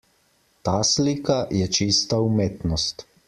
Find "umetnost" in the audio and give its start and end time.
2.31-3.07